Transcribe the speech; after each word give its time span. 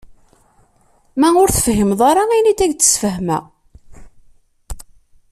Ma 1.19 1.29
ur 1.41 1.49
t-tefhimeḍ 1.49 2.01
ara 2.09 2.23
ini-d 2.37 2.59
ad 2.61 2.63
ak-d-sfehmeɣ. 2.71 3.43